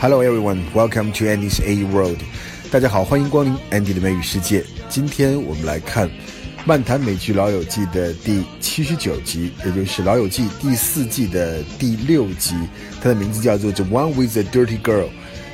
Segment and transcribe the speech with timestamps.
[0.00, 2.20] Hello everyone, welcome to Andy's A World。
[2.70, 4.64] 大家好，欢迎光临 Andy 的美语世界。
[4.88, 6.08] 今天我们来看
[6.64, 12.54] 《漫谈美剧老友记》的第七十九集，也就是《老友记》第四季的第六集。
[13.02, 15.06] 它的名字叫做《The One with a Dirty Girl》。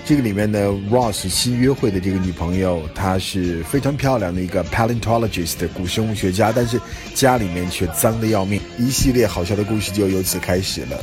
[0.05, 0.59] 这个里面呢
[0.91, 6.79] ，Ross 新约会的这个女朋友，她是非常漂亮的一个 paleontologist 古生物学家，但是
[7.15, 8.61] 家里面却脏的要命。
[8.79, 11.03] 一系列好笑的故事就由此开始了。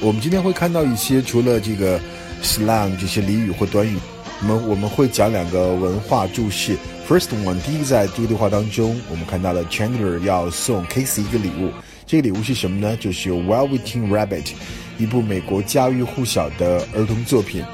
[0.00, 2.00] 我们今天会看到一些除了这个。
[2.40, 3.98] slang 这些俚语或短语，
[4.42, 6.76] 我们我们会讲两个文化注释。
[7.08, 11.72] First one，第一个在这个对话当中，我们看到了 Chandler 要送 Casey 一个礼物，
[12.06, 12.96] 这个礼物是什么呢？
[12.96, 14.52] 就是 w e l l w i t t i n g Rabbit，
[14.98, 17.64] 一部美国家喻户晓的儿童作品。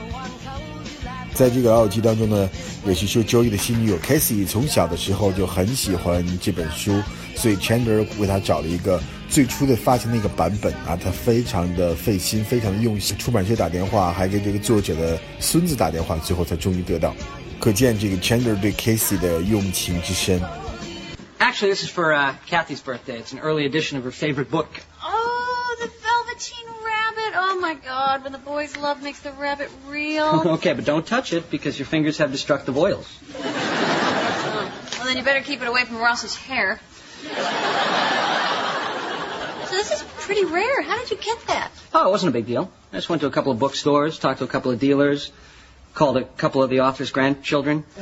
[1.34, 2.48] 在这个老友记当中呢，
[2.86, 7.02] 也是说 Joey 的新女友 Casey 从小的时候就很喜欢这本书，
[7.34, 9.00] 所以 Chandler 为他找了一个。
[9.26, 13.18] 最初的发行那个版本啊，他非常的费心，非常的用心。
[13.18, 17.12] 出版社打电话，还给这个作者的孙子打电话，最后才终于得到。
[17.58, 20.40] 可见这个 Chandler 对 Casey 的用情之深。
[21.40, 23.20] Actually, this is for uh, Kathy's birthday.
[23.20, 24.66] It's an early edition of her favorite book.
[27.35, 30.43] Oh my God, when the boy's love makes the rabbit real.
[30.57, 33.07] okay, but don't touch it because your fingers have destructive oils.
[33.35, 36.79] Oh, well, then you better keep it away from Ross's hair.
[39.65, 40.81] So this is pretty rare.
[40.81, 41.71] How did you get that?
[41.93, 42.71] Oh, it wasn't a big deal.
[42.91, 45.31] I just went to a couple of bookstores, talked to a couple of dealers,
[45.93, 47.83] called a couple of the author's grandchildren.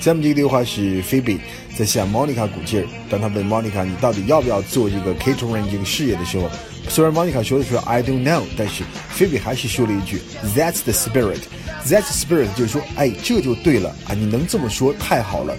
[0.00, 1.40] 下面这个对话是 Phoebe
[1.78, 2.86] 在向 Monica 鼓劲儿。
[3.08, 6.50] 当他问 Monica 你到底要不要做这个 catering 这个事业的时候，
[6.88, 8.84] 虽然 Monica 说的是 I don't know，但是
[9.16, 10.20] Phoebe 还是说了一句
[10.54, 14.14] That's the spirit。That's the spirit 就是说，哎，这就对了啊！
[14.14, 15.54] 你能这么说，太好了，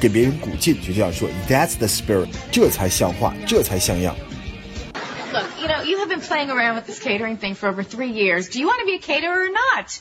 [0.00, 4.16] 给别人鼓劲，就这样说 That's the spirit，这才像话，这才像样。
[5.32, 8.48] Look, you know, you have been playing around with this catering thing for over three years.
[8.48, 10.00] Do you want to be a caterer or not?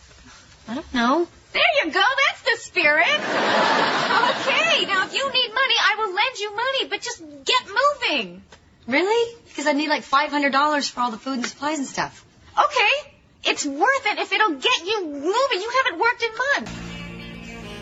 [0.67, 1.27] I don't know.
[1.53, 2.01] There you go.
[2.01, 3.07] That's the spirit.
[3.07, 4.85] okay.
[4.85, 8.41] Now, if you need money, I will lend you money, but just get moving.
[8.87, 9.35] Really?
[9.47, 12.25] Because I need like $500 for all the food and supplies and stuff.
[12.57, 13.11] Okay.
[13.45, 15.61] It's worth it if it'll get you moving.
[15.61, 16.71] You haven't worked in months.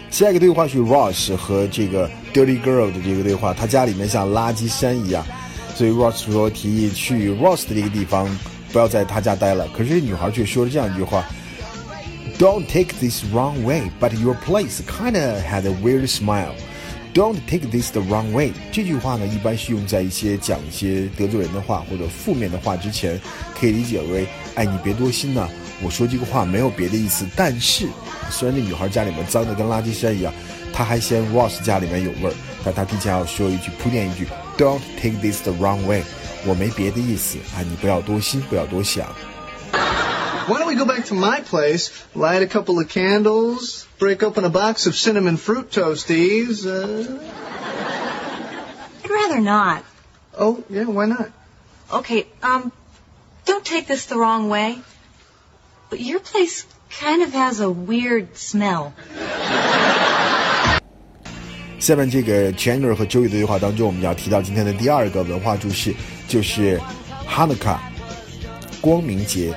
[0.10, 5.26] 下一个对话是 Ross 和这个 Dirty Girl 的这个对话，他家里面像垃圾山一样。
[5.76, 8.28] 所以 Ross 说提议去 Ross 的这个地方，
[8.74, 9.68] 不要在他家待了。
[9.70, 11.24] 可是女孩却说了这样一句话：“
[12.38, 16.56] Don't take this wrong way, but your place kinda had a weird smile.
[17.17, 23.19] Don't take this the wrong way。”这句话呢，一般是用在一些讲一些得罪人的话或者负面的话之前，
[23.59, 25.49] 可以理解为：“哎，你别多心呐，
[25.83, 27.89] 我说这个话没有别的意思。”但是，
[28.31, 30.31] 虽然那女孩家里面脏的跟垃圾山一样，
[30.75, 34.27] 她还嫌 Ross 家里面有味儿，但她提前要说一句铺垫一句。
[34.59, 36.03] Don't take this the wrong way，
[36.45, 39.09] 我没别的意思啊，你不要多心，不要多想。
[40.48, 44.50] Why don't we go back to my place, light a couple of candles, break open a
[44.50, 46.66] box of cinnamon fruit toasties?
[46.66, 47.20] Uh...
[49.04, 49.84] I'd rather not.
[50.38, 51.30] Oh, yeah, why not?
[51.92, 52.72] Okay, um,
[53.46, 54.80] don't take this the wrong way,
[55.90, 58.94] but your place kind of has a weird smell.
[61.80, 65.94] 下面这个 Chandler 和 Joey 的对话当中，我们要提到今天的第二个文化注释，
[66.28, 66.80] 就是
[67.28, 67.80] Hanukkah，
[68.82, 69.54] 光明节。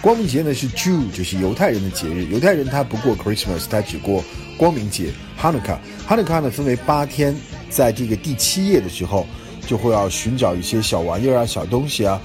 [0.00, 2.24] 光明节呢是 Jew，就是犹太人的节日。
[2.26, 4.22] 犹太人他不过 Christmas，他只过
[4.56, 5.78] 光明节 Hanukkah。
[6.08, 7.34] Hanukkah 呢分为八天，
[7.68, 9.26] 在这个第七页的时候，
[9.66, 12.20] 就会要寻找一些小玩意儿啊、小东西啊。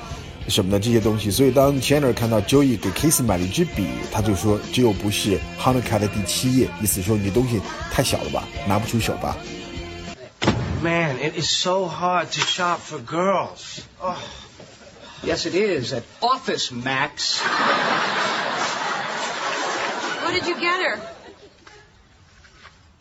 [0.50, 9.38] 什么的这些东西，所以当 Chandler 看到 Joey 给 Casey 买了一支笔，他就说这又不是 Hanukkah 的第七页，意思说你东西太小了吧，拿不出手吧。
[10.81, 13.79] Man, it is so hard to shop for girls.
[14.00, 14.16] Oh.
[15.23, 17.39] Yes, it is at Office Max.
[20.22, 21.00] What did you get her?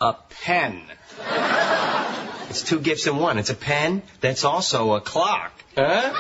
[0.01, 0.83] A pen.
[2.49, 3.39] It's two gifts in one.
[3.39, 5.53] It's a pen that's also a clock.
[5.77, 6.13] Huh?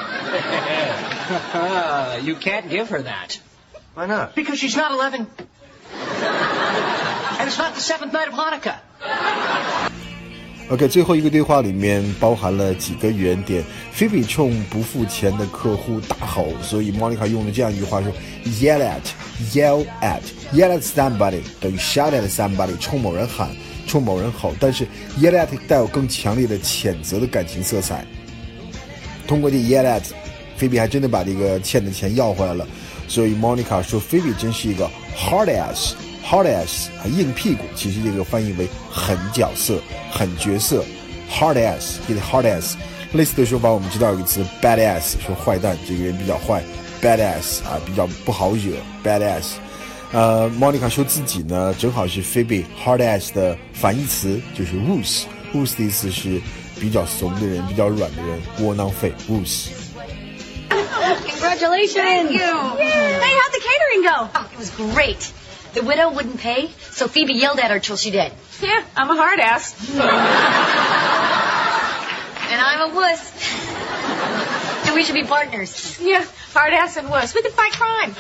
[2.25, 3.39] you can't give her that.
[3.95, 4.35] Why not?
[4.35, 5.29] Because she's not 11.
[5.93, 8.79] and it's not the seventh night of Hanukkah.
[10.73, 13.63] OK，最后一个对话里面包含了几个原点。
[13.93, 18.11] 菲比冲不付钱的客户大吼，所以莫妮卡用了这样一句话说
[18.59, 23.51] ：“yell at，yell at，yell at somebody 等于 shout at somebody，冲某人喊，
[23.87, 24.55] 冲某人吼。
[24.59, 24.87] 但是
[25.21, 28.07] yell at 带有更强烈的谴责的感情色彩。
[29.27, 30.05] 通过这 yell at，
[30.57, 32.67] 菲比还真的把这个欠的钱要回来了。
[33.07, 35.93] 所以 Monica 说，菲比真是一个 hard ass
[36.24, 37.64] ass，hard ass 啊，硬屁股。
[37.76, 39.80] 其实这个翻译为狠角色、
[40.12, 40.84] 狠角色，
[41.32, 42.76] hard ass，一个 hard ass。
[43.14, 46.62] 类似的说法，我们知道有个词 bad ass，说坏蛋，这个人比较坏
[47.02, 49.54] badass 啊，比较不好惹，badass。
[50.12, 56.42] 呃，Monica 说自己呢，正好是 Phoebe hard ass 的反义词，就是 wuss。wuss 的意思是
[56.80, 59.70] 比较怂的人，比较软的人，窝囊废，wuss。
[60.70, 62.04] Congratulations!
[62.04, 62.40] Thank you.
[62.40, 64.28] Hey, how'd the catering go?
[64.36, 65.32] Oh, it was great.
[65.74, 68.32] The widow wouldn't pay, so Phoebe yelled at her till she did.
[68.62, 69.76] Yeah, I'm a hard ass.
[72.50, 73.32] And I'm a wuss.
[74.86, 76.00] So we should be partners.
[76.02, 76.24] Yeah,
[76.54, 77.36] hard ass and wuss.
[77.36, 78.16] We could fight crime.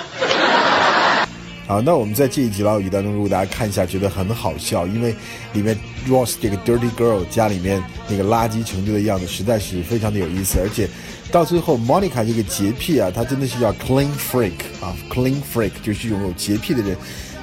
[1.67, 5.13] 好，那我们在这一集老友记当中，如果大家看一下，觉得很好笑，因为
[5.51, 5.77] 里面
[6.07, 10.59] Ross 这个 dirty girl 家里面那个垃圾程度的样子，实在是非常的有意思。
[10.59, 10.87] 而且
[11.29, 16.95] 到最后，Monica 这个洁癖啊，她真的是叫 clean freak 啊，clean freak 就是拥有洁癖的人。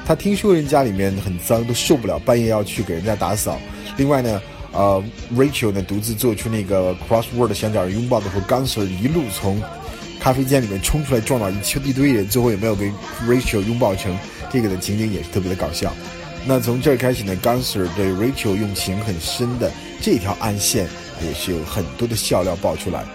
[0.10, 3.62] 他听说人家里面很脏，都受不了，半夜要去给人家打扫。
[3.96, 4.42] 另外呢，
[4.72, 5.04] 呃
[5.36, 9.62] ，Rachel 呢独自做出那个 crossword 想找人拥抱的时候 g u n s e r 一路从
[10.20, 12.92] 咖啡间里面冲出来撞到一圈一堆人，最后也没有跟
[13.28, 14.18] Rachel 拥抱成，
[14.52, 15.94] 这个的情景也是特别的搞笑。
[16.44, 19.72] 那从这儿开始呢 g u n s e r 对 Rachel 用情很深的
[20.02, 20.88] 这条暗线
[21.24, 23.06] 也是有很多的笑料爆出来。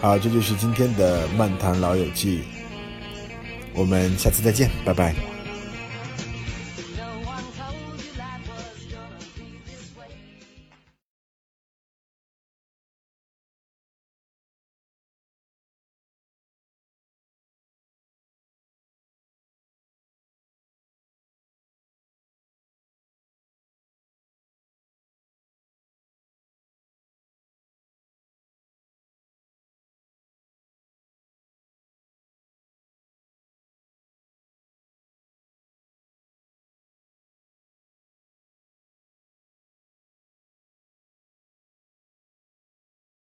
[0.00, 2.42] 啊，这就是今天的漫谈老友记，
[3.74, 5.37] 我们下次再见，拜拜。